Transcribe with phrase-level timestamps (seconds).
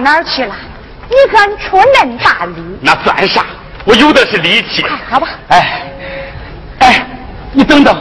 [0.00, 0.54] 哪儿去了？
[1.08, 2.62] 你敢出恁大力？
[2.80, 3.44] 那算啥？
[3.84, 4.82] 我有的是力气。
[4.82, 5.28] 快喝吧。
[5.48, 5.82] 哎，
[6.80, 7.06] 哎，
[7.52, 8.00] 你等等。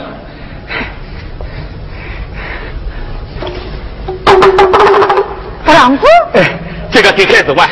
[5.66, 6.08] 不让走？
[6.34, 6.52] 哎，
[6.92, 7.68] 这个给孩子玩。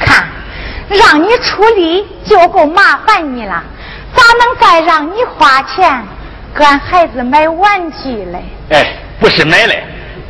[0.00, 0.26] 看，
[0.88, 3.62] 让你出力就够麻烦你了，
[4.14, 6.02] 咋能再让你花钱
[6.54, 8.44] 给俺孩子买玩具嘞？
[8.70, 8.86] 哎，
[9.18, 9.82] 不是买嘞。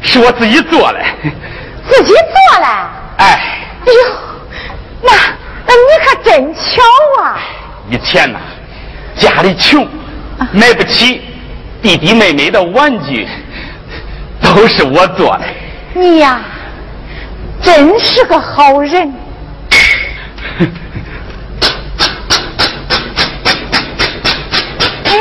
[0.03, 1.03] 是我自己做的，
[1.89, 2.91] 自己做了。
[3.19, 3.27] 哎，
[3.87, 4.17] 哎呦，
[5.03, 5.13] 那
[5.67, 6.83] 那你可真巧
[7.23, 7.39] 啊！
[7.91, 8.39] 以前呐，
[9.17, 9.87] 家里穷，
[10.53, 11.23] 买不起
[11.83, 13.29] 弟弟妹妹的玩具，
[14.41, 15.45] 都是我做的。
[15.95, 16.41] 你呀，
[17.63, 19.15] 真是个好人。
[25.05, 25.19] 哎，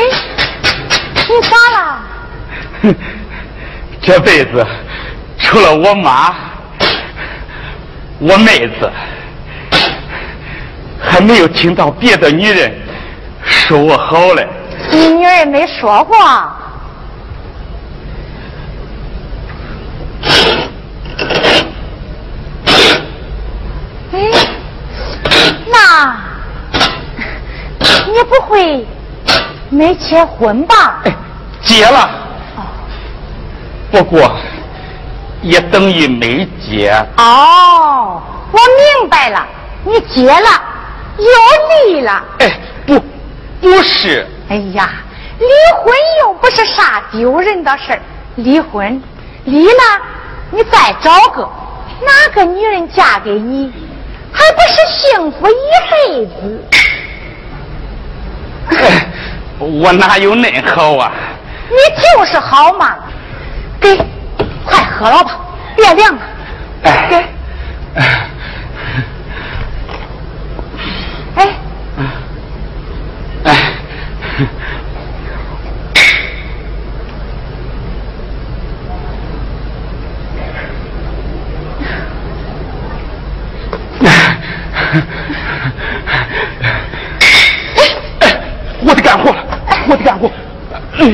[1.14, 2.02] 你咋了？
[4.02, 4.66] 这辈子
[5.38, 6.34] 除了我妈，
[8.26, 8.90] 我妹子
[10.98, 12.74] 还没有听到别的女人
[13.44, 14.48] 说我好嘞。
[14.90, 16.16] 你女儿没说过？
[24.12, 24.18] 哎，
[25.70, 26.16] 那
[28.06, 28.86] 你不会
[29.68, 31.02] 没结婚吧？
[31.60, 32.08] 结了。
[33.90, 34.34] 不过，
[35.44, 36.90] 也等于没结。
[37.18, 39.46] 哦，我明白了，
[39.84, 40.48] 你结了，
[41.18, 42.24] 又离了。
[42.38, 42.98] 哎，不，
[43.60, 44.26] 不是。
[44.48, 44.90] 哎呀，
[45.38, 45.46] 离
[45.82, 48.00] 婚又不是啥丢人的事儿。
[48.36, 49.00] 离婚，
[49.44, 50.00] 离了，
[50.50, 51.46] 你再找个，
[52.00, 53.70] 哪个女人嫁给你，
[54.32, 55.54] 还不是幸福一
[55.90, 56.64] 辈子？
[58.70, 59.06] 哎，
[59.58, 61.12] 我哪有那好啊？
[61.68, 62.96] 你就是好嘛。
[63.80, 63.94] 给，
[64.64, 65.38] 快喝了吧，
[65.76, 66.20] 别凉了。
[66.82, 67.16] 给，
[67.94, 68.04] 哎，
[71.36, 71.46] 哎。
[88.20, 88.40] 哎，
[88.80, 89.44] 我得干活了，
[89.88, 90.30] 我得干活。
[90.98, 91.12] 哎。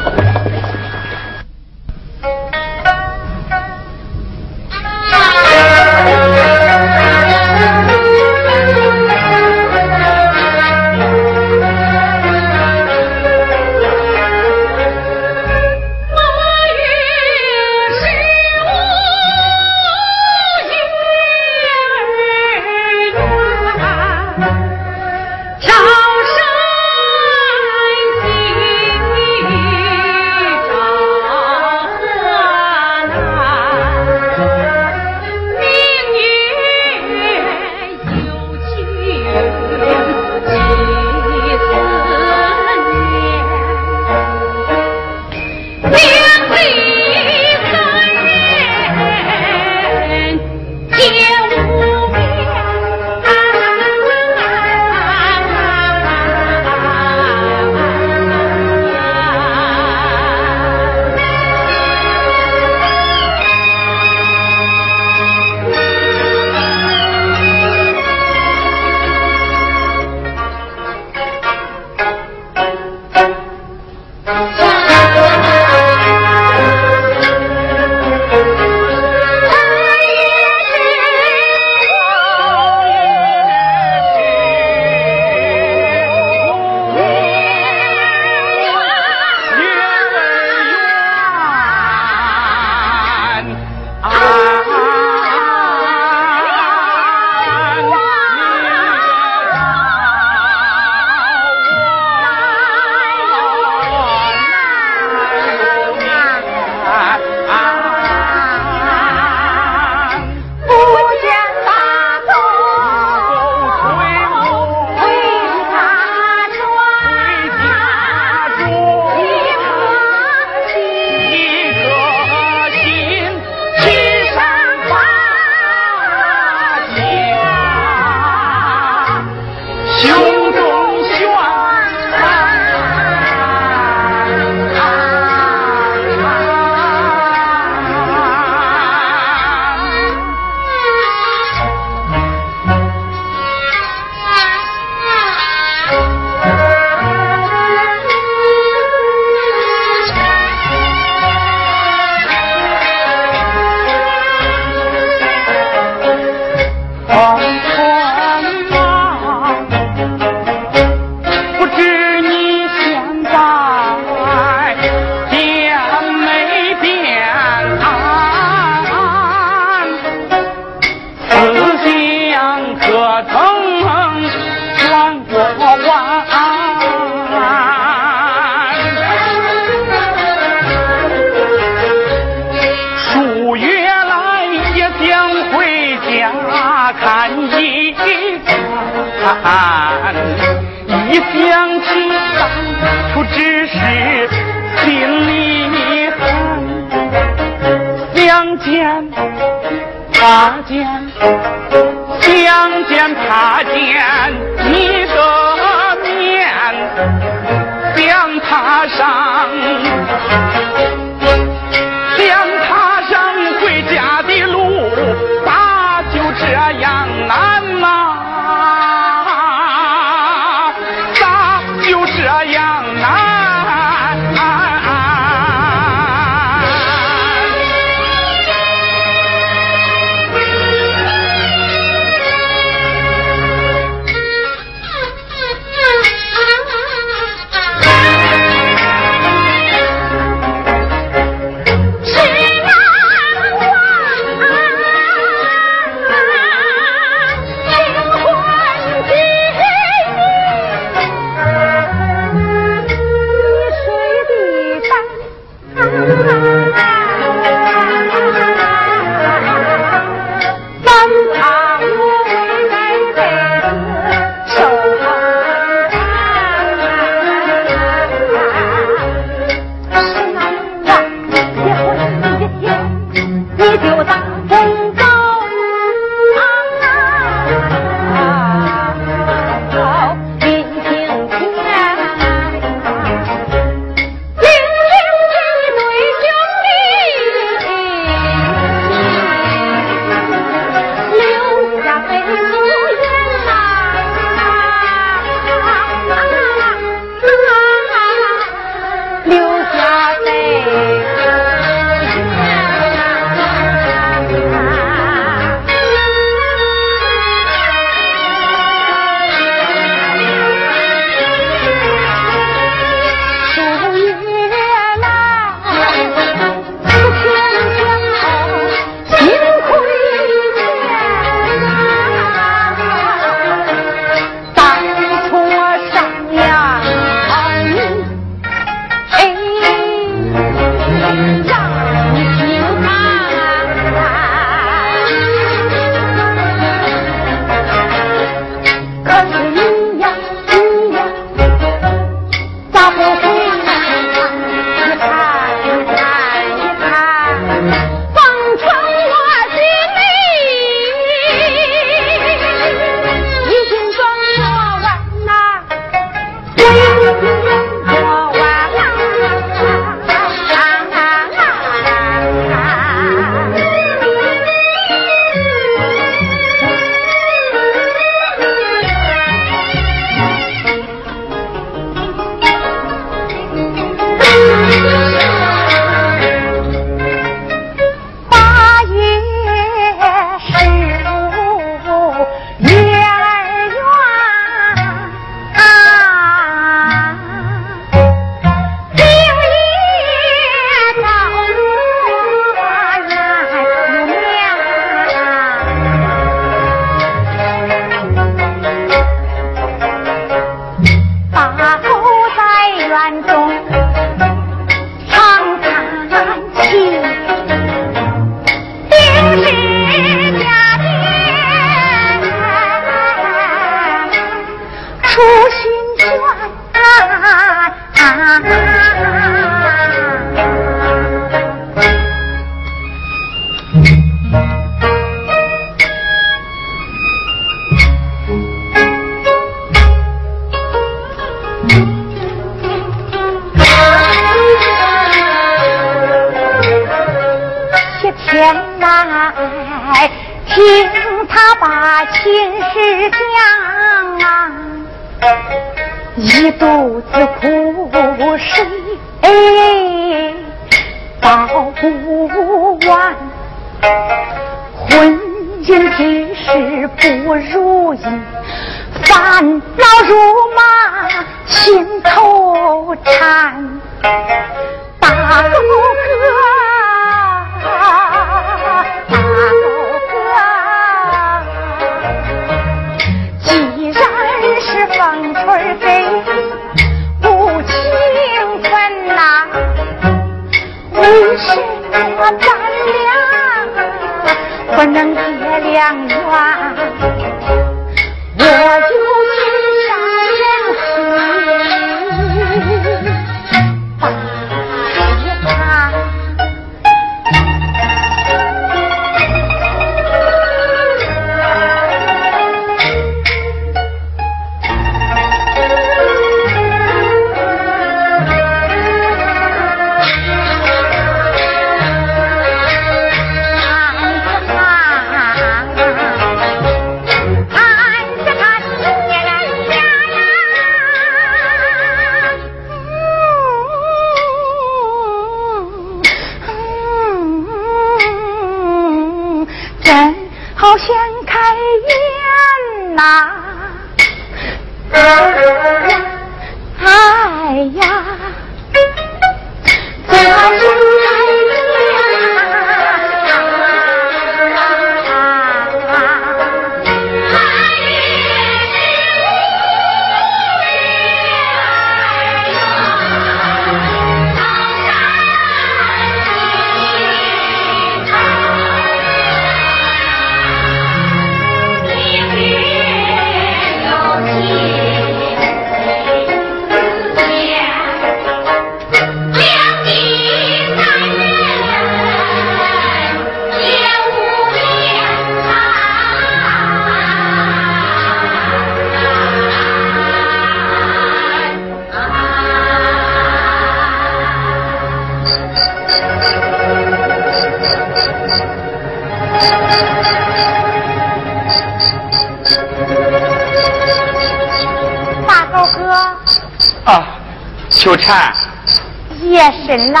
[599.68, 600.00] 夜深了，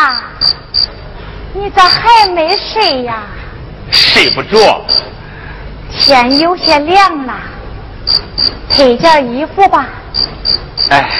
[1.52, 3.22] 你咋还没睡呀？
[3.90, 4.82] 睡不着。
[5.90, 7.34] 天有些凉了，
[8.70, 9.86] 配件衣服吧。
[10.88, 11.10] 哎，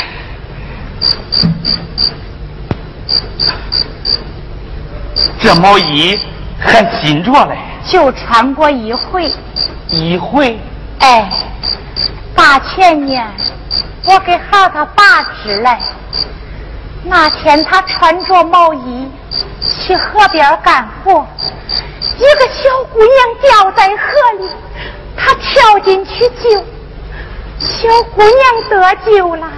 [5.39, 6.19] 这毛衣
[6.59, 7.59] 还新着嘞。
[7.87, 9.31] 就穿过一回。
[9.91, 10.59] 一回？
[11.01, 11.31] 哎，
[12.35, 13.27] 大前年
[14.05, 15.81] 我给孩他拔枝来，
[17.09, 19.11] 那天他穿着毛衣
[19.61, 21.27] 去河边干活，
[22.19, 23.11] 一个小姑娘
[23.41, 24.03] 掉在河
[24.39, 24.51] 里，
[25.17, 26.65] 他跳进去救，
[27.59, 29.51] 小姑娘得救了，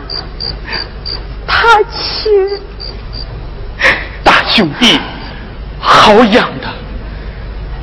[1.47, 2.61] 他去。
[4.23, 5.01] 大兄弟，
[5.81, 6.69] 好样的！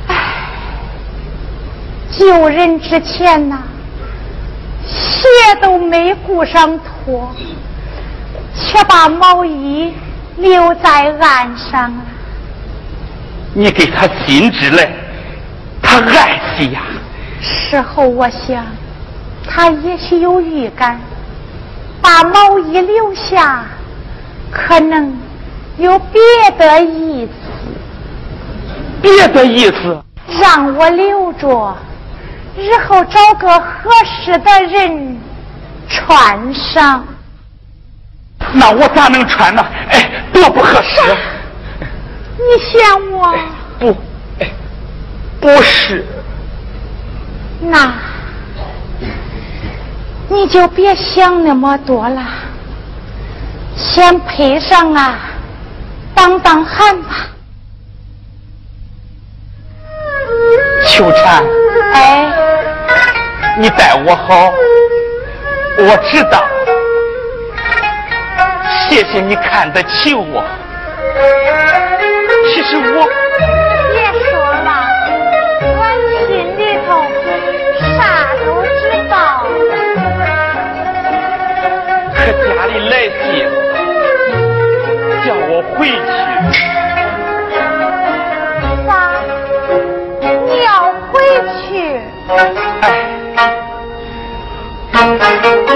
[0.08, 0.16] 哎
[2.10, 3.58] 救人之前呐，
[4.86, 5.28] 鞋
[5.60, 7.30] 都没顾上脱，
[8.58, 9.92] 却把毛衣
[10.36, 12.02] 留在岸上了。
[13.54, 14.90] 你给他新织嘞，
[15.82, 16.82] 他爱惜呀。
[17.40, 18.64] 事后我想，
[19.48, 21.00] 他也许有预感，
[22.02, 23.64] 把毛衣留下，
[24.50, 25.16] 可能
[25.78, 26.20] 有别
[26.58, 27.32] 的意思。
[29.00, 30.02] 别的意思？
[30.40, 31.76] 让我留着。
[32.56, 35.16] 日后找个合适的人
[35.88, 37.04] 穿上。
[38.52, 39.64] 那我咋能穿呢？
[39.90, 41.00] 哎，多不合适！
[42.36, 43.34] 你嫌我？
[43.78, 43.96] 不，
[44.40, 44.50] 哎，
[45.40, 46.04] 不是。
[47.60, 47.92] 那
[50.28, 52.22] 你就别想那么多了，
[53.76, 55.18] 先配上啊，
[56.14, 57.08] 挡挡寒吧。
[60.86, 61.44] 秋蝉。
[61.92, 62.32] 哎。
[63.60, 64.52] 你待我好，
[65.78, 66.44] 我知道。
[68.88, 70.42] 谢谢你看得起我。
[72.46, 73.06] 其实我
[73.92, 74.68] 别说了，
[75.76, 75.80] 我
[76.10, 76.16] 心
[76.56, 76.88] 里头
[77.96, 77.98] 啥
[78.44, 78.46] 都
[78.80, 79.12] 知道。
[82.14, 83.22] 可家里来信，
[85.24, 85.92] 叫我回去。
[88.86, 88.90] 咋？
[90.46, 90.68] 你要
[91.12, 91.14] 回
[91.62, 91.68] 去？
[92.80, 92.84] 哎。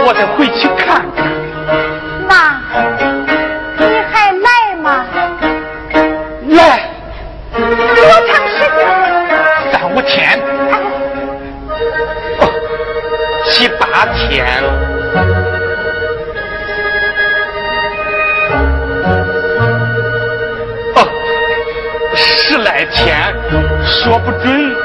[0.05, 0.61] 我得回去
[24.05, 24.82] 说不准。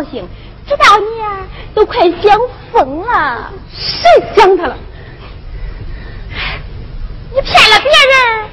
[0.00, 0.26] 高兴。
[0.66, 2.40] 知道你啊，都快想
[2.72, 3.52] 疯了。
[3.70, 4.74] 谁想他了？
[7.34, 8.48] 你骗了别人，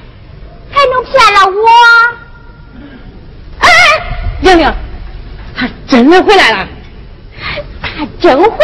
[0.70, 1.66] 还能骗了我？
[3.60, 3.70] 哎，
[4.42, 4.74] 玲玲，
[5.56, 6.68] 他真的回来了。
[7.82, 8.57] 他真回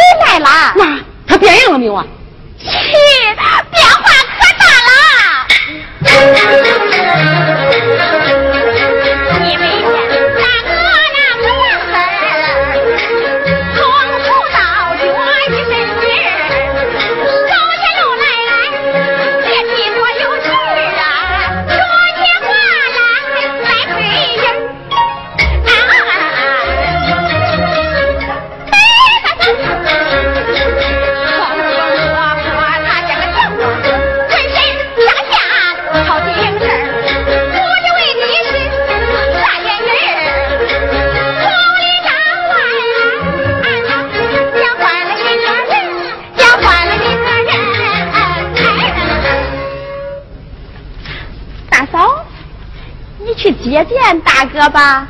[54.46, 55.06] 哥吧？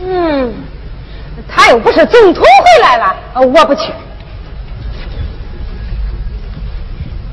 [0.00, 0.54] 嗯，
[1.48, 3.92] 他又不是总统回来了，我不去。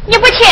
[0.08, 0.44] 你不去？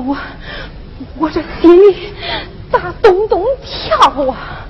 [0.00, 0.16] 我
[1.18, 2.12] 我这心里
[2.72, 3.96] 咋咚咚跳
[4.30, 4.64] 啊？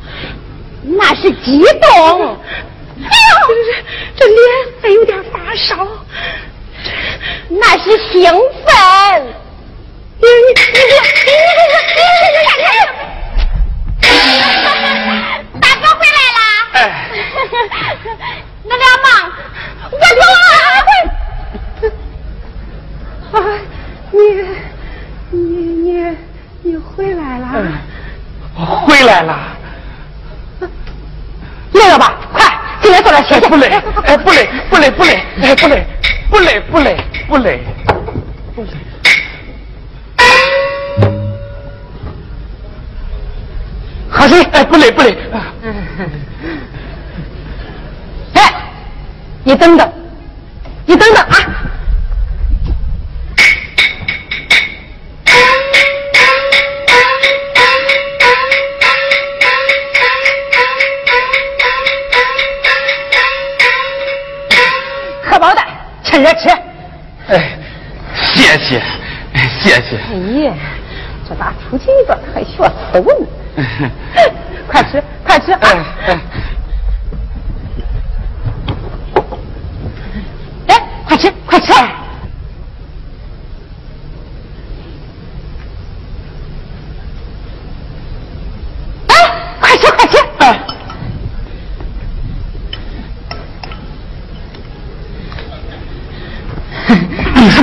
[0.91, 2.37] 那是激动，
[2.97, 3.07] 这
[4.17, 4.39] 这脸
[4.81, 5.87] 还有点发烧，
[7.49, 8.33] 那是兴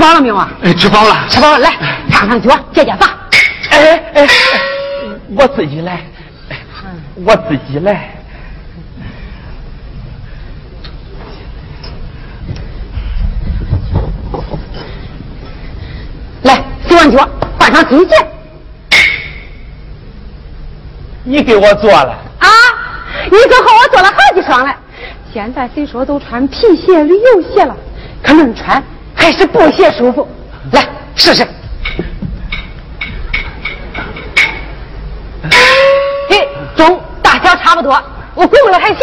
[0.05, 0.47] 饱了没有啊？
[0.61, 1.71] 哎，吃饱了，吃饱了，来
[2.11, 3.07] 烫烫脚，解解乏。
[3.71, 4.27] 哎哎，
[5.35, 5.99] 我自己来，
[7.15, 8.11] 我自己来。
[16.43, 17.27] 来，洗完脚，
[17.59, 18.15] 换上新鞋。
[21.23, 22.47] 你给我做了啊？
[23.23, 24.75] 你可和，我做了好几双了。
[25.33, 27.75] 现在虽说都穿皮鞋、旅游鞋了，
[28.21, 28.81] 可能穿
[29.25, 30.27] 还是布鞋舒服，
[30.71, 31.43] 来试试。
[36.29, 37.99] 嘿，中，大小差不多，
[38.35, 38.99] 我估摸着还行。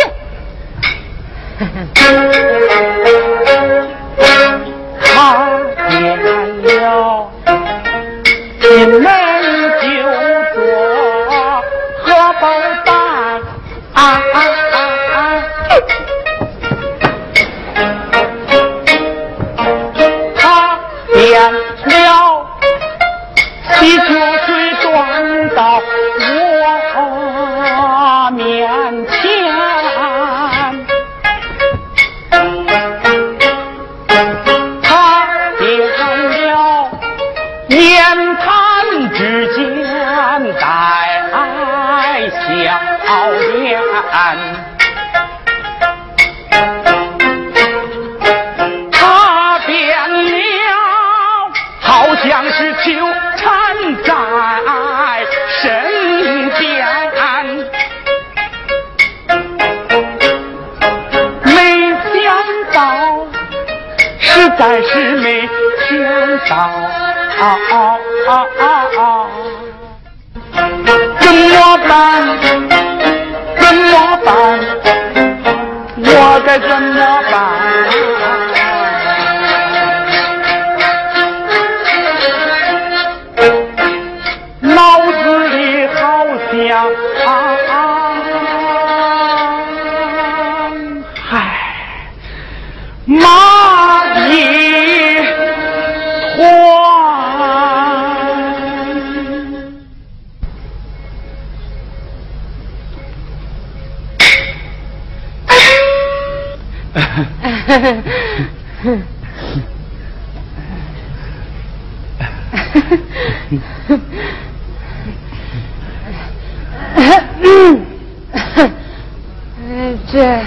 [120.11, 120.41] 这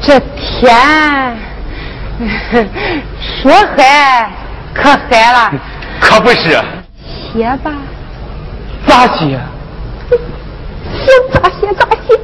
[0.00, 1.36] 这天。
[3.42, 4.30] 说嗨
[4.74, 5.52] 可嗨了，
[6.00, 6.60] 可不是。
[7.32, 7.72] 歇吧。
[8.86, 9.38] 咋歇？
[10.10, 10.18] 想
[11.32, 12.18] 咋歇咋歇。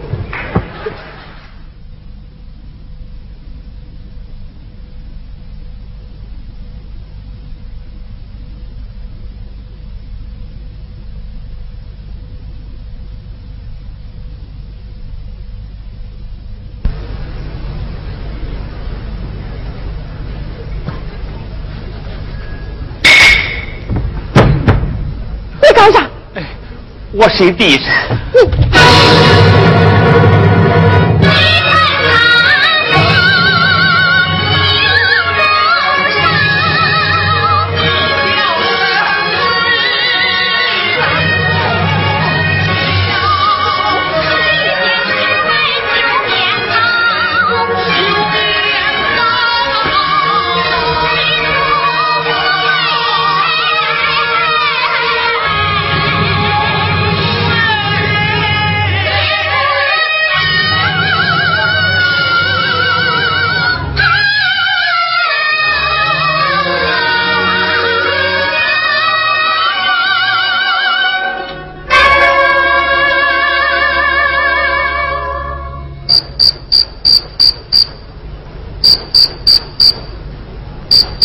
[25.74, 26.08] 干啥？
[27.16, 27.82] 我睡地上。
[28.32, 29.15] 请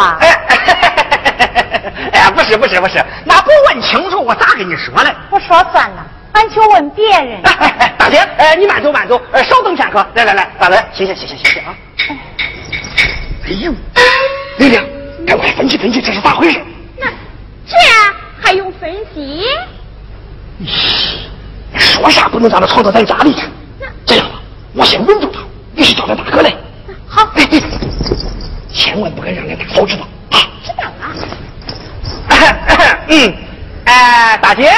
[0.00, 0.16] 吧？
[0.20, 0.28] 哎，
[2.12, 5.14] 哎，不是不是不是，那不问清楚，我咋跟你说嘞？
[5.28, 7.42] 不说算了，俺去问别人。
[7.98, 10.04] 大姐，哎，你慢走慢走，稍等片刻。
[10.14, 11.76] 来来来，大哥，谢谢谢谢谢谢啊。
[13.44, 13.72] 哎呦，
[14.58, 14.78] 丽丽，
[15.26, 16.58] 赶快分析分析，这是咋回事？
[16.96, 17.06] 那
[17.66, 17.76] 这
[18.40, 19.44] 还用分析？
[21.76, 23.42] 说啥不能让他闯到咱家里去。
[24.06, 24.40] 这样吧，
[24.74, 25.40] 我先稳住他，
[25.74, 26.52] 你去叫他大哥来。
[27.06, 27.26] 好，
[28.72, 30.38] 千万不敢让人大嫂知道啊！
[30.64, 30.92] 知道了。
[33.08, 33.34] 嗯，
[33.86, 34.72] 哎，大姐，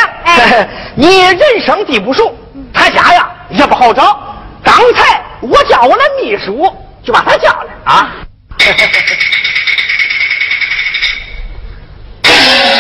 [0.95, 2.35] 你人生地不熟，
[2.73, 4.19] 他家呀也不好找。
[4.63, 6.73] 刚才我叫我那秘书，
[7.05, 8.11] 就把他叫来啊。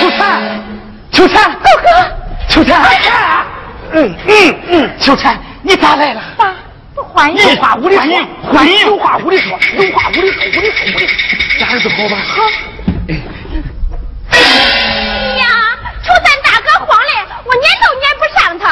[0.01, 0.63] 秋蝉，
[1.13, 1.89] 秋蝉，哥哥。
[2.49, 2.83] 秋蝉，
[3.93, 6.23] 嗯嗯嗯，秋蝉，你咋来了？
[6.37, 6.55] 爸，
[7.03, 7.37] 不欢迎。
[7.37, 8.05] 有话屋里说，
[8.53, 8.81] 欢迎。
[8.87, 11.07] 有话屋里说，有话屋里说，屋里说，屋里。
[11.59, 12.17] 家儿子好吧？
[12.25, 12.43] 好。
[15.37, 15.45] 呀，
[16.05, 17.11] 秋蝉大哥慌嘞，
[17.45, 18.65] 我撵都撵不上他。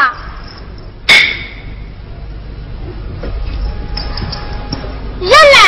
[5.21, 5.59] 人呢？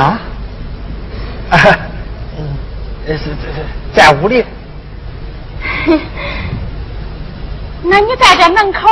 [0.00, 0.20] 啊？
[2.38, 2.38] 嗯，
[3.18, 3.24] 是是
[3.94, 4.44] 在屋里。
[7.88, 8.85] 那你在这门口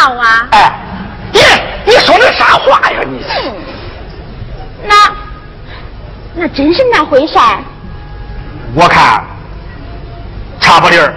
[0.00, 0.48] 放哨啊？
[0.52, 0.72] 哎，
[1.32, 1.40] 你
[1.84, 3.22] 你说的啥话呀你？
[4.86, 4.94] 那
[6.34, 7.58] 那真是那回事儿？
[8.74, 9.22] 我看
[10.58, 11.14] 差不离儿，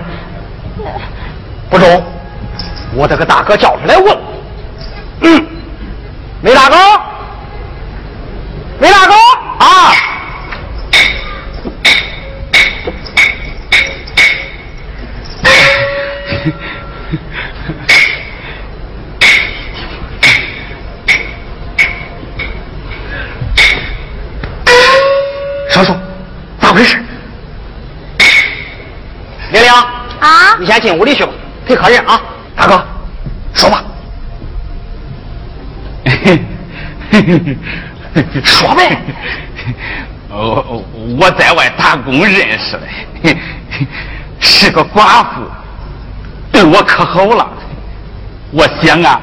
[1.69, 2.03] 不中，
[2.93, 4.17] 我得个大哥叫出来问。
[5.21, 5.45] 嗯，
[6.41, 6.75] 梅大哥，
[8.79, 9.13] 梅大哥
[30.63, 31.31] 你先进屋里去吧，
[31.67, 32.21] 陪客人啊。
[32.55, 32.81] 大哥，
[33.53, 33.83] 说吧。
[38.45, 38.97] 说呗。
[40.29, 40.81] 我
[41.19, 42.87] 我在外打工认识的，
[44.39, 45.41] 是个寡妇，
[46.49, 47.45] 对我可好了。
[48.51, 49.19] 我想啊，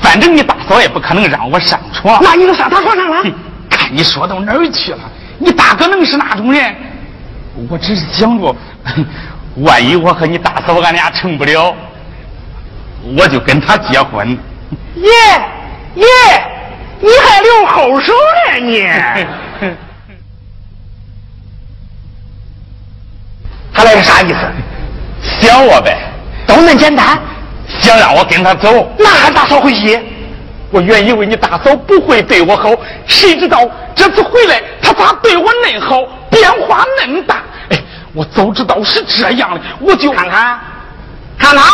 [0.00, 2.18] 反正你大嫂也不可能让我上床。
[2.22, 3.22] 那你就上他床上了？
[3.68, 5.00] 看你说到哪儿去了？
[5.36, 6.74] 你大哥能是那种人？
[7.68, 8.56] 我只是想着，
[9.60, 11.74] 万一我和你大嫂俺俩成不了，
[13.16, 14.38] 我就跟他结婚。
[14.96, 15.10] 耶
[15.94, 16.06] 耶，
[17.00, 18.86] 你还留后手呢你？
[23.72, 24.38] 他来是啥意思？
[25.40, 25.96] 想我呗，
[26.46, 27.18] 都那么简单？
[27.80, 28.88] 想让我跟他走？
[28.98, 29.98] 那俺大嫂回去。
[30.70, 32.68] 我原以为你大嫂不会对我好，
[33.06, 37.42] 谁知道这次回来，她咋对我恁好，变化恁大？
[38.18, 40.58] 哎，我早知道是这样的，我就看看，
[41.38, 41.64] 看看，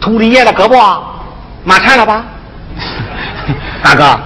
[0.00, 1.00] 土里爷的胳膊
[1.64, 2.24] 麻缠了吧？
[3.82, 4.18] 大哥，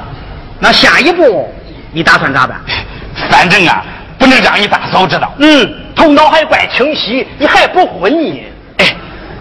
[0.60, 1.48] 那下一步
[1.90, 2.60] 你打算咋办？
[3.30, 3.82] 反正啊，
[4.18, 5.32] 不能让你大嫂知道。
[5.38, 8.44] 嗯，头脑还怪清晰，你还不昏呢？
[8.78, 8.94] 哎，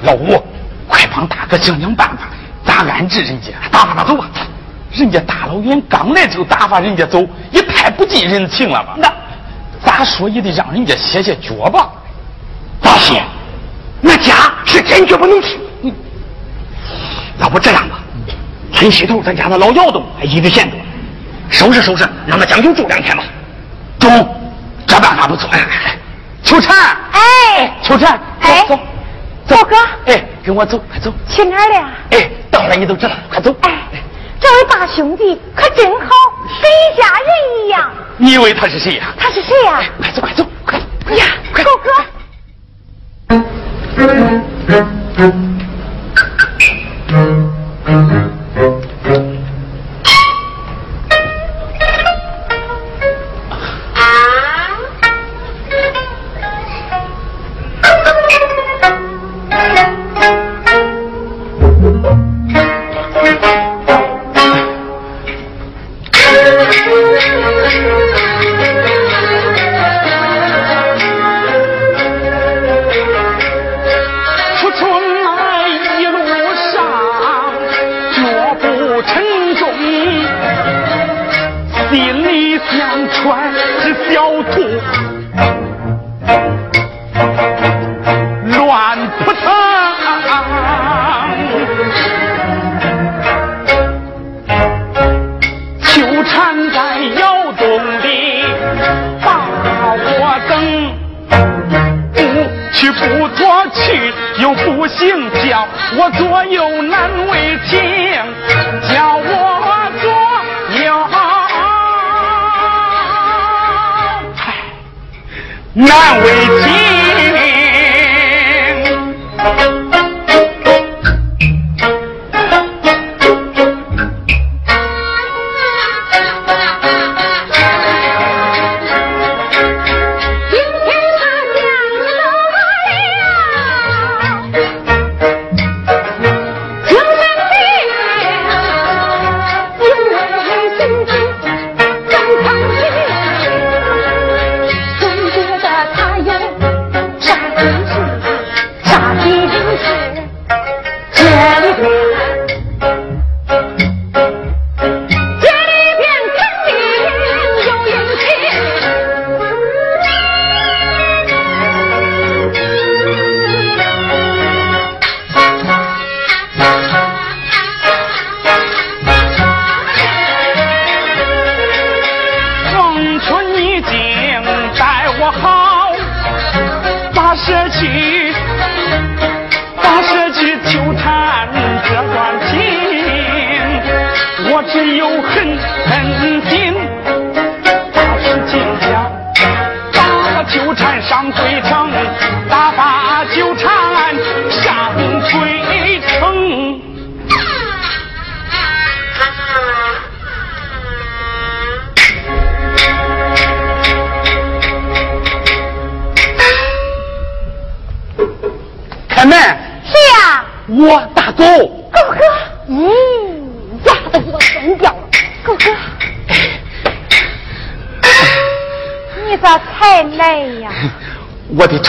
[0.03, 0.41] 老五，
[0.87, 2.23] 快帮大哥想想办法。
[2.65, 3.51] 咋安置人家？
[3.69, 4.25] 打发他走吧。
[4.91, 8.95] 人家大老远刚来就打发人家走，也太不近人情了吧？
[8.97, 9.11] 那
[9.85, 11.89] 咋说也得让人家歇歇脚吧？
[12.81, 13.23] 咋歇？
[14.01, 15.57] 那家是坚决不能去。
[17.39, 17.99] 要不这样吧，
[18.73, 20.77] 村西头咱家那老窑洞还一直闲着，
[21.49, 23.23] 收拾收拾，让他将就住两天吧。
[23.99, 24.35] 中，
[24.85, 25.49] 这办法不错。
[26.43, 26.75] 秋蝉，
[27.11, 28.79] 哎，秋蝉，走走。
[29.47, 29.75] 走哥，
[30.05, 31.13] 哎，跟我走，快走。
[31.29, 31.89] 去哪儿了？
[32.11, 33.55] 哎，到了你都知道，快走。
[33.61, 33.71] 哎，
[34.45, 36.07] 这位大兄弟可真好，
[36.61, 37.91] 跟一家人一样。
[38.17, 39.11] 你以为他是谁呀？
[39.17, 39.81] 他是谁呀？
[39.99, 40.79] 快走，快走，快！
[41.07, 41.89] 哎呀，快狗哥。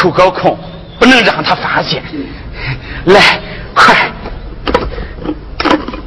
[0.07, 0.57] 不高空，
[1.01, 2.01] 不能让他发现。
[3.07, 3.21] 来，
[3.75, 4.09] 快，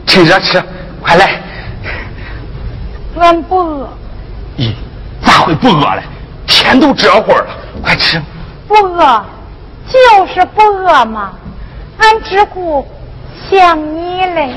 [0.07, 0.63] 趁热吃，
[1.01, 1.41] 快来。
[3.19, 3.89] 俺不饿。
[4.57, 4.71] 咦，
[5.21, 6.03] 咋会不饿嘞？
[6.47, 7.49] 天都这会儿了，
[7.83, 8.21] 快吃。
[8.69, 9.25] 不饿，
[9.89, 11.33] 就是不饿嘛。
[11.97, 12.87] 俺只顾
[13.49, 14.53] 想你嘞。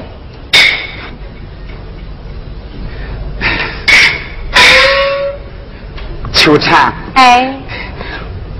[6.32, 7.56] 秋蝉，哎，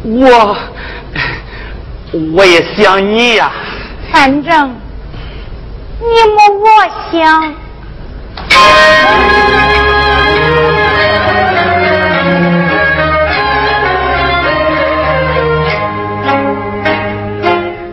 [0.03, 0.57] 我。
[2.12, 3.50] 我也想你呀，
[4.12, 4.76] 反正
[5.98, 6.04] 你
[6.36, 6.66] 没我
[7.10, 7.54] 想，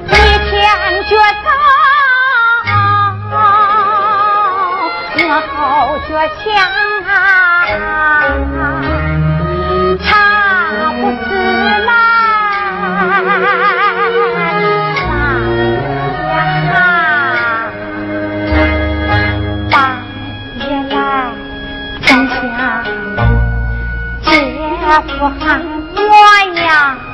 [0.05, 0.13] 你
[0.49, 0.51] 前
[1.07, 1.11] 觉
[1.45, 1.47] 早，
[5.29, 5.57] 我后
[6.07, 6.09] 觉
[6.43, 6.68] 欠。
[25.37, 25.61] 喊
[25.95, 27.08] 我呀。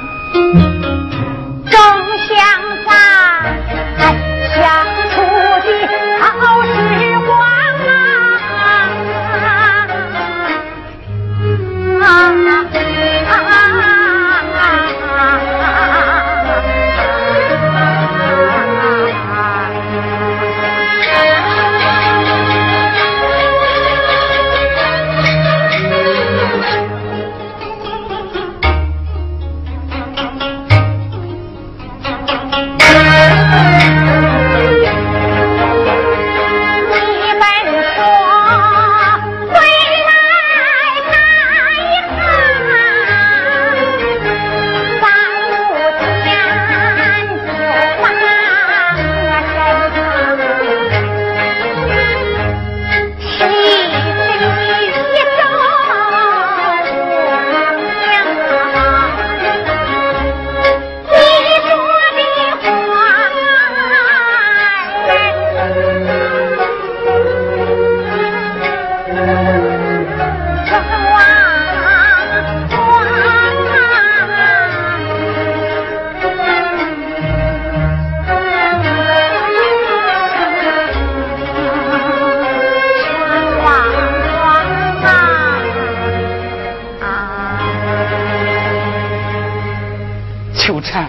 [90.65, 91.07] 秋蝉，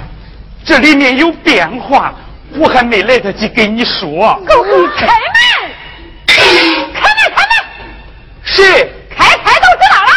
[0.67, 2.15] 这里面有变化，
[2.59, 4.39] 我还没来得及跟你说。
[4.47, 5.15] 狗狗开门，
[6.27, 6.53] 开门，
[6.93, 7.51] 开门！
[8.45, 8.93] 谁？
[9.17, 10.11] 开开都知道了，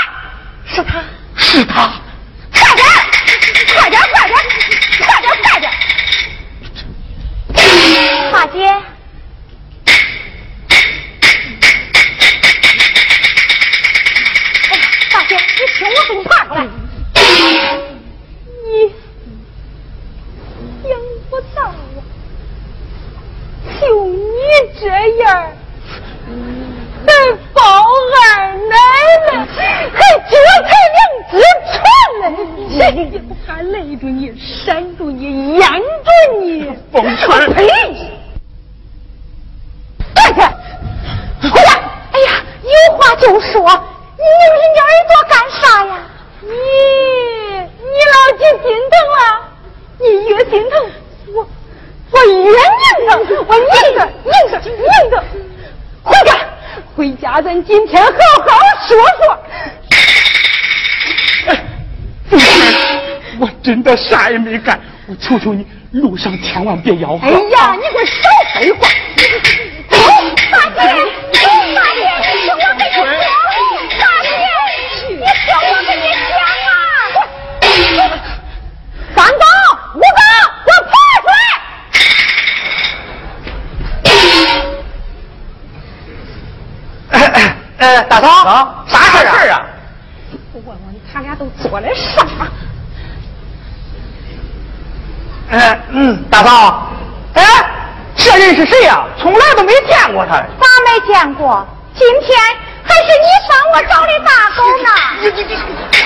[0.66, 1.02] 是他，
[1.38, 1.90] 是他。
[2.52, 2.86] 快点，
[3.78, 4.36] 快点，快点，
[5.00, 5.72] 快点，快点！
[8.34, 8.68] 大姐，
[14.68, 14.70] 哎
[15.10, 15.40] 大姐，你
[15.78, 16.58] 听我给你爬出来。
[18.72, 18.92] 你
[20.84, 20.90] 想
[21.30, 21.72] 不到啊，
[23.82, 24.18] 就你
[24.80, 24.84] 这
[25.24, 25.24] 样，
[27.06, 27.10] 还
[27.54, 28.18] 抱二
[28.54, 28.76] 奶
[29.26, 29.30] 奶，
[29.94, 30.32] 还脚
[30.68, 31.32] 踩两只
[31.72, 31.78] 船
[32.22, 32.24] 呢，
[32.78, 32.80] 这
[33.46, 34.68] 还勒住你，扇
[34.98, 35.82] 住你，压住
[36.42, 36.46] 你，
[36.92, 37.58] 风春呸！
[40.16, 40.40] 快去，
[41.50, 41.70] 回来！
[42.12, 42.30] 哎呀，
[42.64, 43.56] 有话就说，
[44.18, 45.92] 你拧人家耳朵干啥呀？
[46.42, 49.20] 你你老几心疼了？
[50.02, 50.74] 你越心疼，
[51.34, 51.38] 我
[52.12, 52.50] 我越拧
[53.28, 53.66] 着，我拧
[53.98, 55.14] 着拧着拧着。
[56.02, 56.30] 回家，
[56.96, 58.10] 回家，咱今天好
[58.48, 58.50] 好
[58.88, 59.22] 说说。
[62.30, 62.42] 风春，
[63.40, 64.80] 我真的啥也没干，
[65.40, 67.39] 求你，路上千万别吆喝。
[96.50, 96.90] 嗯，大嫂，
[97.36, 97.44] 哎，
[98.16, 99.06] 这人是谁呀？
[99.20, 100.38] 从来都没见过他。
[100.38, 101.66] 咋没见过？
[101.94, 102.40] 今天
[102.84, 104.90] 还是你帮我找的大狗呢？
[105.22, 105.54] 你你你，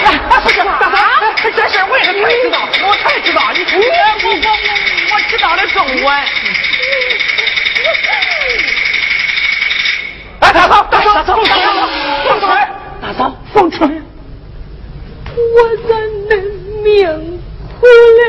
[0.04, 0.06] 哎，
[0.42, 0.98] 不是大嫂，
[1.44, 4.48] 这事我也是才知道，我才知道，你我我我
[5.14, 6.08] 我知道的更晚。
[10.40, 11.38] 哎，大嫂，大嫂，大嫂，
[12.28, 12.50] 凤春，
[13.02, 14.04] 大嫂，凤春，
[15.56, 15.90] 我的
[16.30, 16.32] 人
[16.84, 17.40] 命
[17.80, 17.88] 回
[18.20, 18.22] 来，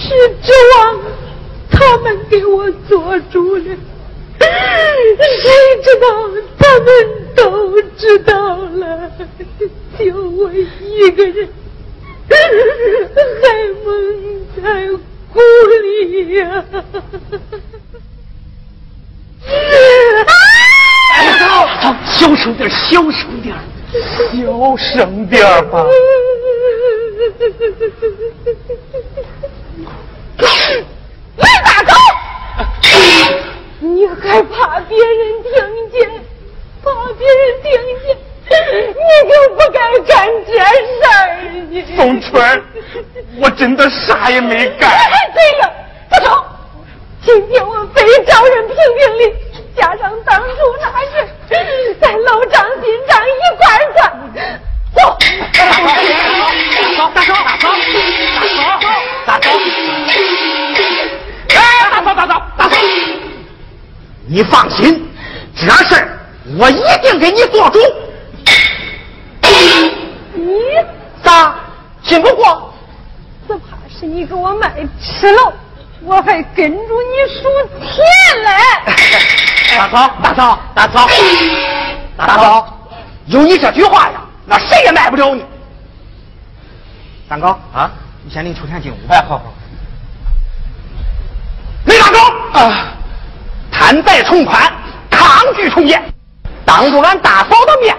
[0.00, 0.06] 是
[0.42, 0.78] 指望
[1.70, 3.64] 他们给我做主了。
[4.40, 5.50] 谁
[5.82, 6.06] 知道
[6.58, 6.88] 他们
[7.34, 9.10] 都知道了，
[9.98, 11.48] 就我一个人
[12.28, 12.32] 还
[13.84, 13.86] 蒙
[14.62, 14.62] 在
[15.32, 15.36] 鼓
[15.82, 16.74] 里呀、大
[21.38, 23.54] 嫂，大嫂，小声点，小声点，
[23.92, 25.84] 小声点儿吧。
[31.36, 31.92] 你咋走？
[33.80, 35.50] 你还怕别人听
[35.92, 35.96] 见？
[36.82, 36.86] 怕
[37.16, 37.66] 别人听
[38.02, 38.06] 见，
[38.88, 40.16] 你就不该干
[40.46, 40.56] 这事
[41.14, 41.16] 儿
[41.70, 41.72] 你。
[41.96, 42.62] 凤春，
[43.40, 44.90] 我真的啥也没干。
[44.90, 44.96] 哎，
[45.32, 45.62] 对了，
[46.10, 46.44] 不走，
[47.24, 49.20] 今天我非找人评评理，
[49.76, 50.46] 加上当初
[50.80, 51.14] 那事，
[52.00, 53.98] 咱老账新账一块儿算。
[54.96, 54.98] 走。
[55.52, 55.78] 大嫂，
[57.14, 57.68] 大嫂，大嫂，大嫂，
[59.26, 59.44] 大嫂，
[61.48, 61.50] 哎，
[61.90, 62.72] 大嫂，大嫂，大嫂，
[64.30, 65.08] 你放心，
[65.54, 66.18] 这事儿
[66.58, 67.78] 我一定给你做主。
[70.34, 70.60] 你
[71.22, 71.54] 咋？
[72.02, 72.72] 信不过？
[73.46, 75.52] 只怕是你给我卖吃了，
[76.02, 77.42] 我还跟着你数
[77.80, 78.04] 钱
[78.44, 78.50] 嘞。
[80.22, 81.08] 大嫂，大嫂，
[82.16, 82.78] 大嫂，大嫂，
[83.26, 85.44] 有你这句话呀，那谁也卖不了你。
[87.28, 87.90] 三哥啊，
[88.24, 88.96] 你先领秋田进屋。
[89.10, 89.44] 哎，好好。
[91.84, 92.18] 李大高
[92.60, 92.86] 啊，
[93.70, 94.72] 坦白从宽，
[95.10, 96.02] 抗拒从严，
[96.64, 97.96] 当着俺大嫂的面，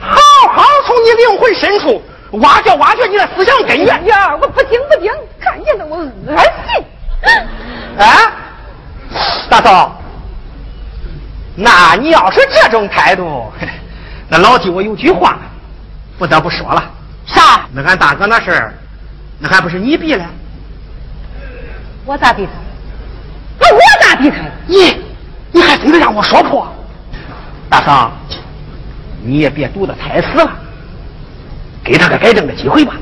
[0.00, 0.16] 好
[0.52, 4.06] 好从你灵魂深处挖掘挖掘你的思想根源。
[4.06, 6.84] 呀，我不听不听，看见了我恶心。
[7.98, 8.32] 啊，
[9.48, 9.92] 大嫂，
[11.62, 13.52] 那你要是这种态度，
[14.28, 15.38] 那老弟我有句话
[16.18, 16.90] 不得不说了。
[17.26, 17.66] 啥？
[17.72, 18.74] 那俺大哥那事儿，
[19.38, 20.24] 那还不是你逼的？
[22.06, 22.52] 我咋逼他？
[23.60, 24.36] 那我咋逼他？
[24.66, 24.96] 你，
[25.52, 26.66] 你还非得让我说破？
[27.68, 28.10] 大嫂，
[29.22, 30.50] 你也别赌的太死了，
[31.84, 32.94] 给他个改正的机会吧。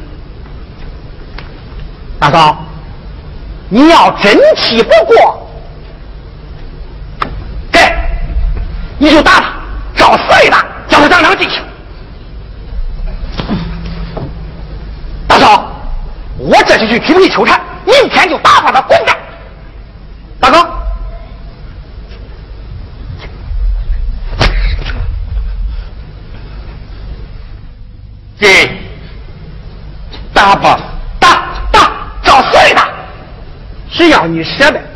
[2.19, 2.59] 大嫂，
[3.69, 5.49] 你要真气不过，
[7.71, 8.11] 该
[8.99, 9.53] 你就打他，
[9.95, 11.63] 找死里打，叫他长长记性。
[15.29, 15.71] 大嫂，
[16.37, 19.17] 我这就去批评秋蝉，明天就打发他滚蛋。
[20.41, 20.69] 大哥，
[28.41, 28.71] 给，
[30.35, 30.79] 打吧。
[31.21, 31.29] 打
[31.71, 31.91] 打，
[32.23, 32.89] 找死也打
[33.91, 34.88] 只要你舍得。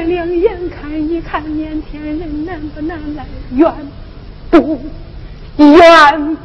[0.00, 3.72] 两眼看一看眼前人难不难来远
[4.50, 4.80] 不
[5.58, 6.36] 远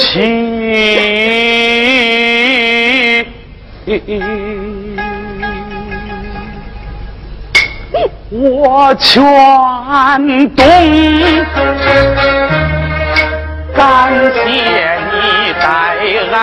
[0.00, 0.16] 情，
[8.30, 9.18] 我全
[10.54, 10.64] 懂。
[13.74, 13.82] 感
[14.34, 14.40] 谢
[15.10, 15.14] 你
[15.60, 15.64] 带
[16.32, 16.36] 俺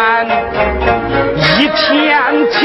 [1.36, 1.76] 一片
[2.51, 2.58] 情，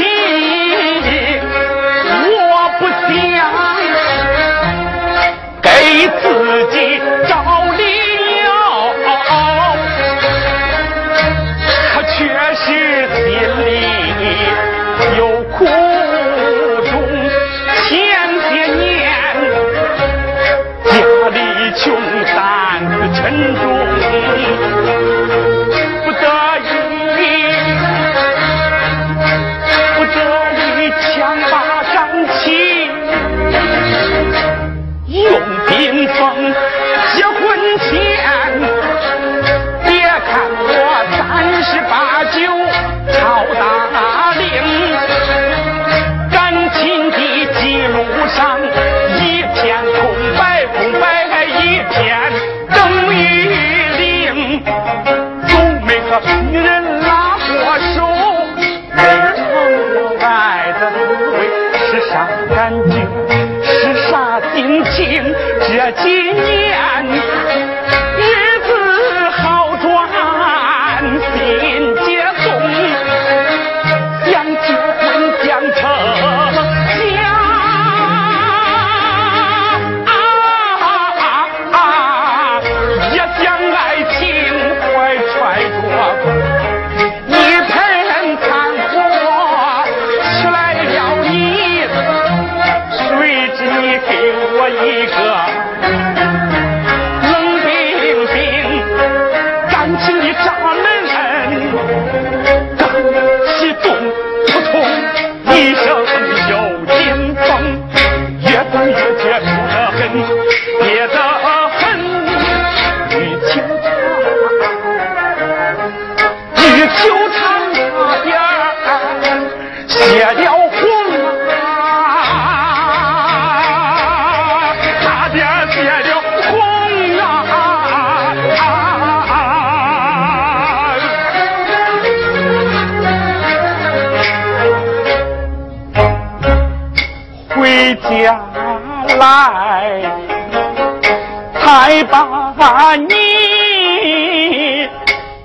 [141.93, 143.13] 才把你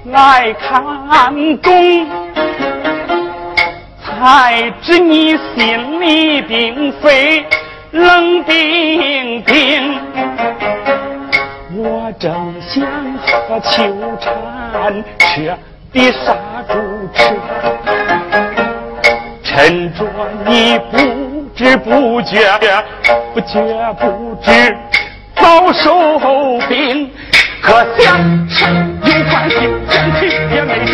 [0.06, 2.06] 来看中，
[4.02, 7.44] 才知你心里并非
[7.90, 10.00] 冷冰冰。
[11.76, 12.82] 我正想
[13.46, 15.54] 和秋蝉吃
[15.92, 16.34] 的杀
[16.66, 16.74] 猪
[17.14, 17.38] 吃。
[19.44, 20.06] 趁着
[20.46, 20.96] 你不
[21.54, 22.58] 知不觉，
[23.34, 24.74] 不觉不知
[25.48, 27.08] 遭受病，
[27.62, 28.18] 可想
[28.50, 29.56] 吃有关系，
[29.88, 30.84] 真情也没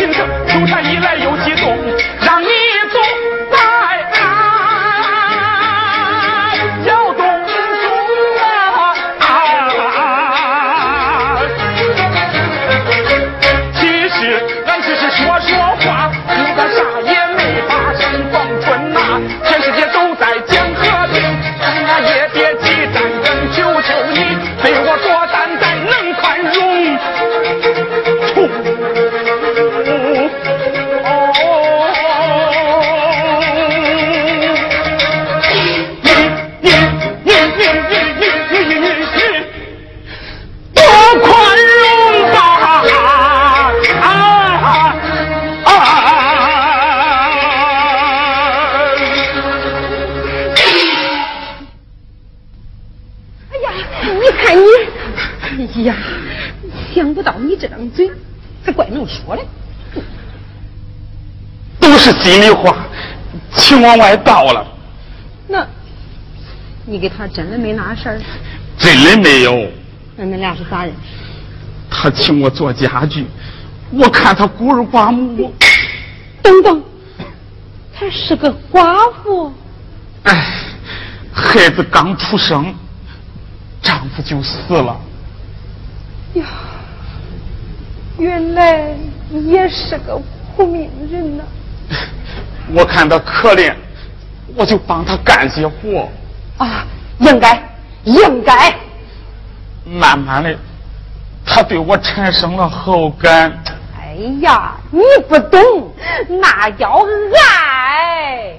[59.05, 59.45] 还怪能说嘞。
[61.79, 62.75] 都是心里话，
[63.53, 64.65] 请往外倒了，
[65.47, 65.65] 那，
[66.85, 68.19] 你给他真的没那事儿？
[68.77, 69.69] 真的没有。
[70.17, 70.99] 那恁俩是咋认识？
[71.89, 73.27] 他请我做家具，
[73.91, 75.53] 我看他孤儿寡母，
[76.41, 76.83] 等等，
[77.93, 79.53] 他是个寡妇。
[80.23, 80.43] 哎，
[81.31, 82.73] 孩子刚出生，
[83.81, 84.99] 丈夫就死了。
[86.33, 86.45] 呀，
[88.17, 88.95] 原来
[89.29, 90.19] 你也是个
[90.55, 91.43] 苦命人呐、
[92.73, 93.73] 我看他可怜，
[94.55, 96.09] 我就帮他干些活。
[96.57, 96.85] 啊，
[97.19, 97.61] 应该，
[98.05, 98.73] 应该。
[99.85, 100.55] 慢慢的，
[101.45, 103.51] 他对我产生了好感。
[103.97, 105.91] 哎呀，你不懂，
[106.41, 107.05] 那叫
[107.51, 108.53] 爱。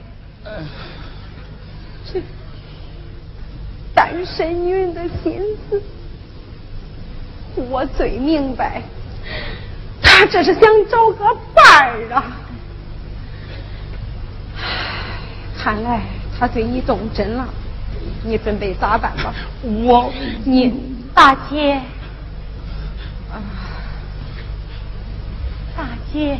[2.12, 2.22] 这
[3.94, 5.40] 单身女人的心
[5.70, 5.82] 思，
[7.70, 8.82] 我最明白。
[10.02, 11.24] 他这是想找个
[11.54, 12.24] 伴儿啊！
[15.58, 16.00] 看来
[16.38, 17.46] 他对你动真了，
[18.24, 19.34] 你准备咋办吧？
[19.62, 20.12] 我
[20.44, 20.72] 你
[21.14, 21.74] 大姐，
[23.30, 23.34] 啊，
[25.76, 26.38] 大姐，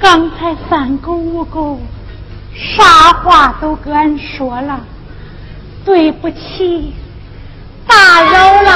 [0.00, 1.80] 刚才三狗五狗
[2.54, 4.80] 啥话都跟俺说了，
[5.84, 6.92] 对不起，
[7.86, 8.72] 打扰了。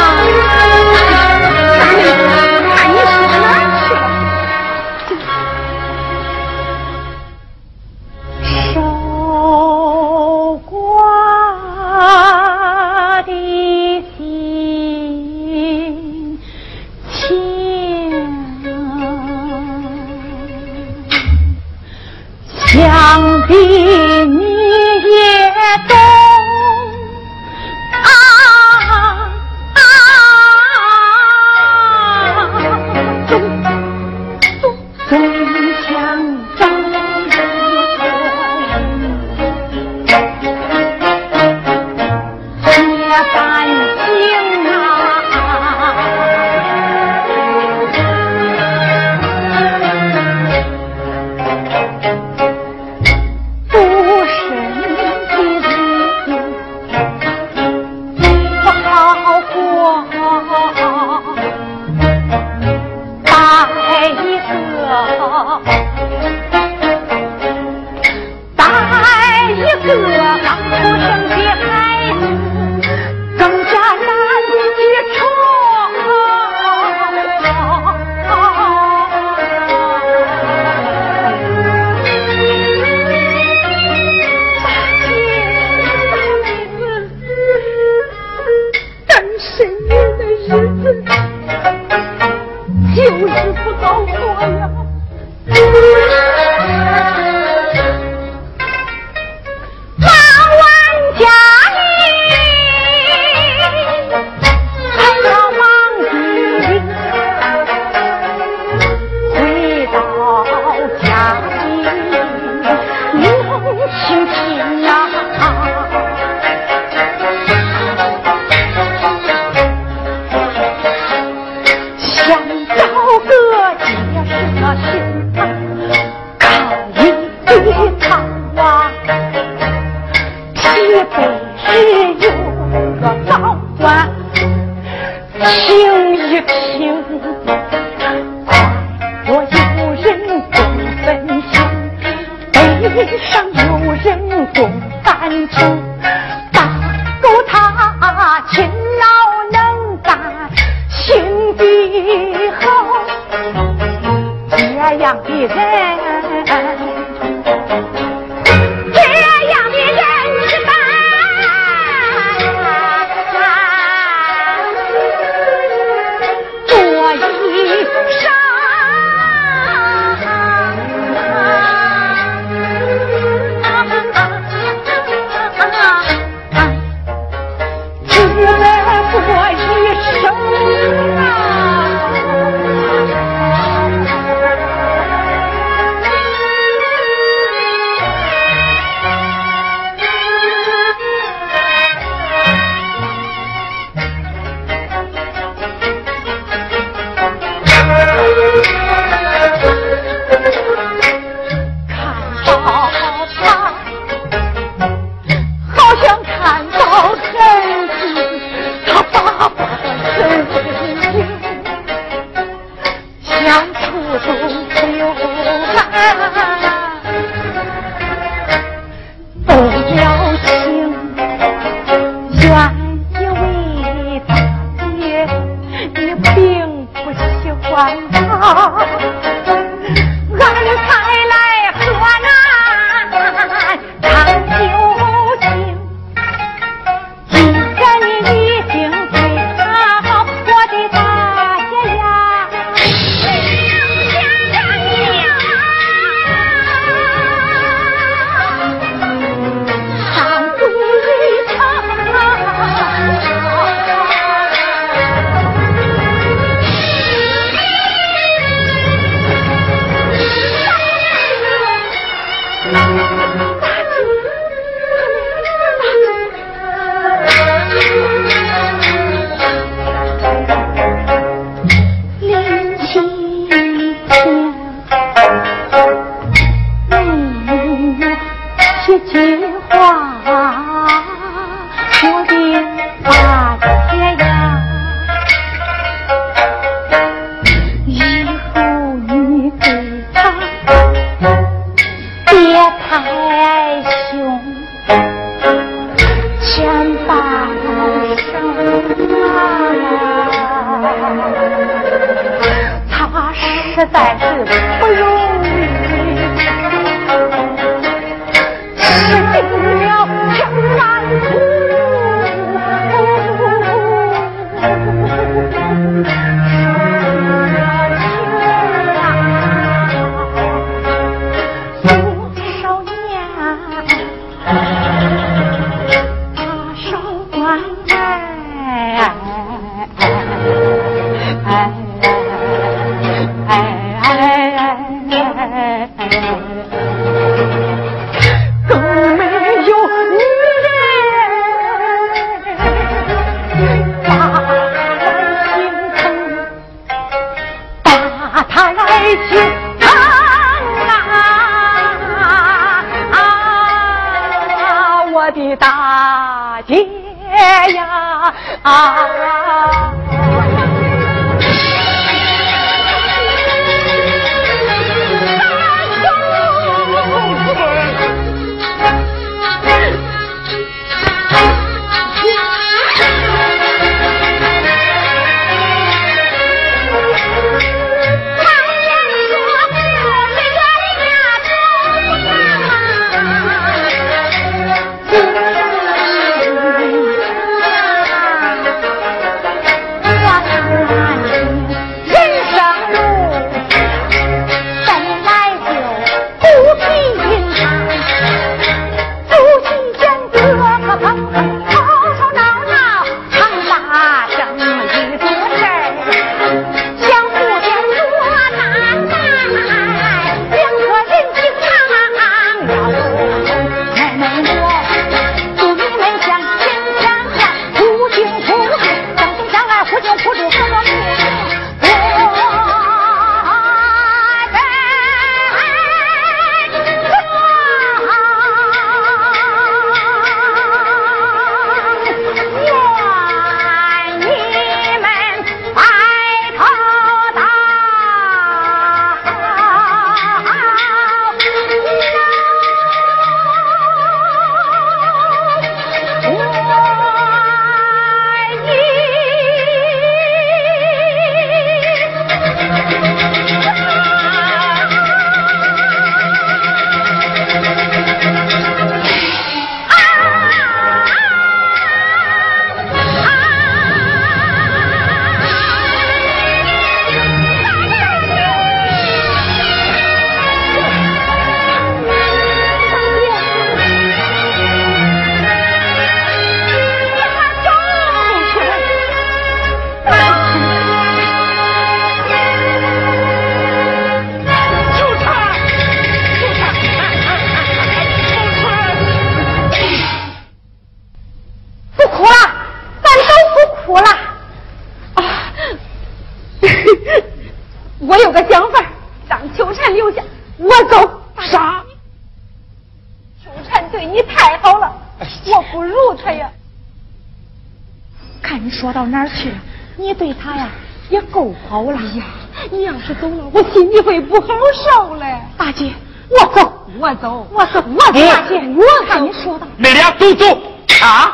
[509.17, 509.51] 哪儿去？
[509.97, 510.69] 你对他呀
[511.09, 511.97] 也够好了。
[511.97, 512.25] 哎呀，
[512.71, 515.41] 你要是走了，我心里会不好受嘞。
[515.57, 515.91] 大姐，
[516.29, 518.13] 我走，我走，我走，我走。
[518.13, 519.67] 大姐，我看你说的。
[519.79, 520.61] 你俩都走
[521.01, 521.33] 啊！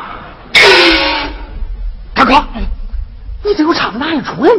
[2.13, 2.41] 大哥，
[3.43, 4.51] 你这又唱哪一出来？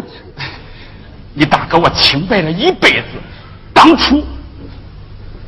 [1.32, 3.06] 你大哥我清白了一辈子，
[3.72, 4.22] 当初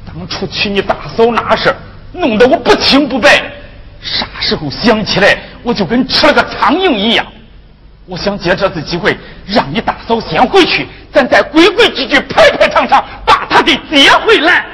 [0.06, 1.76] 当初娶你大嫂那事儿，
[2.14, 3.52] 弄得我不清不白。
[4.00, 7.26] 啥时候想起来，我就跟吃了个苍蝇一样。
[8.06, 14.64] 我想借这次机会，让你大嫂先回去，咱再规规矩矩、排排场场把她给接回来。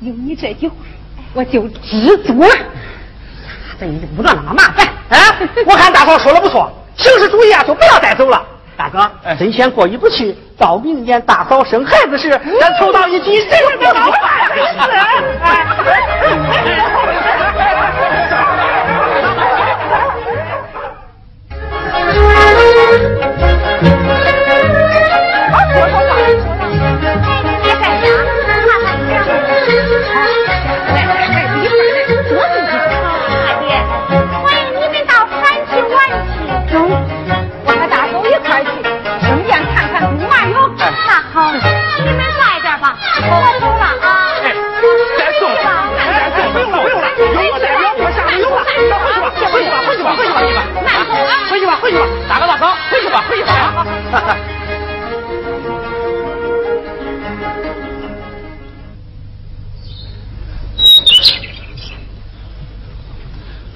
[0.00, 0.74] 有你这句话，
[1.34, 2.54] 我就知足了。
[3.80, 5.16] 这你就不能那么麻烦啊！
[5.66, 8.40] 我看大嫂说的不错，形式主义啊，就不要再走了。
[8.76, 12.30] 大哥，真先过意不去，到明年大嫂生孩子时，
[12.60, 14.86] 咱凑到一起，谁也别闹那
[41.32, 41.52] 好，
[54.44, 54.49] 你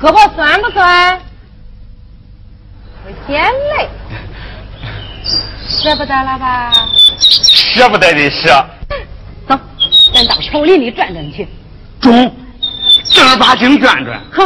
[0.04, 1.18] 胳膊酸不酸？
[3.06, 3.88] 会嫌累，
[5.66, 6.70] 舍不得了吧？
[7.18, 8.66] 舍不得的舍。
[9.48, 9.58] 走，
[10.12, 11.48] 咱到树林里转转去。
[12.02, 12.36] 中，
[13.14, 14.20] 正儿八经转转。
[14.30, 14.44] 好，